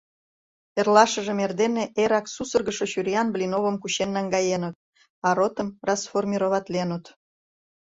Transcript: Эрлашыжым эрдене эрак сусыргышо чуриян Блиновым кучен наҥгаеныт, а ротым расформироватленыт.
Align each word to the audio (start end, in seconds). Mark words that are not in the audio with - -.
Эрлашыжым 0.79 1.37
эрдене 1.45 1.83
эрак 2.01 2.25
сусыргышо 2.33 2.85
чуриян 2.91 3.27
Блиновым 3.33 3.75
кучен 3.79 4.09
наҥгаеныт, 4.15 4.75
а 5.27 5.29
ротым 5.37 5.67
расформироватленыт. 5.87 7.05